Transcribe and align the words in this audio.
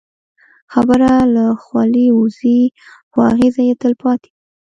خبره 0.73 1.11
له 1.35 1.45
خولې 1.63 2.07
ووځي، 2.11 2.61
خو 3.11 3.17
اغېز 3.31 3.55
یې 3.67 3.73
تل 3.81 3.93
پاتې 4.01 4.27
وي. 4.31 4.35